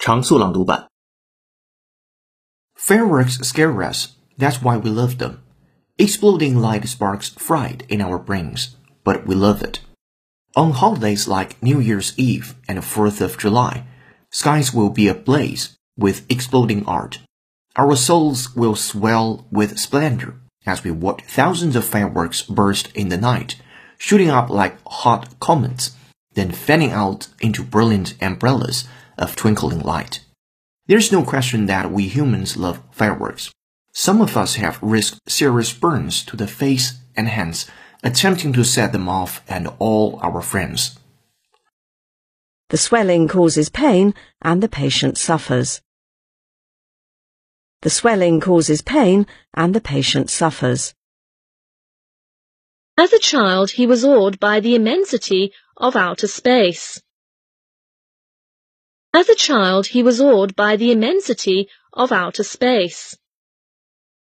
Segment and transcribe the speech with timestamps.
[0.00, 0.88] 常速朗读版。
[2.76, 4.08] Fireworks scare us.
[4.38, 5.38] That's why we love them.
[5.98, 9.80] Exploding light sparks fright in our brains, but we love it.
[10.54, 13.84] On holidays like New Year's Eve and 4th of July,
[14.30, 17.18] skies will be ablaze with exploding art.
[17.76, 20.34] Our souls will swell with splendor
[20.66, 23.56] as we watch thousands of fireworks burst in the night,
[23.98, 25.92] shooting up like hot comets,
[26.34, 28.84] then fanning out into brilliant umbrellas
[29.21, 30.19] of twinkling light.
[30.87, 33.53] There's no question that we humans love fireworks.
[33.93, 37.69] Some of us have risked serious burns to the face and hands
[38.03, 40.97] attempting to set them off and all our friends.
[42.69, 45.81] The swelling causes pain and the patient suffers.
[47.81, 50.93] The swelling causes pain and the patient suffers.
[52.97, 57.01] As a child, he was awed by the immensity of outer space.
[59.13, 63.17] As a child, he was awed by the immensity of outer space.